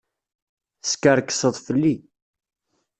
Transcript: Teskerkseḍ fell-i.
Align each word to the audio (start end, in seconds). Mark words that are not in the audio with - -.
Teskerkseḍ 0.81 1.55
fell-i. 1.65 1.95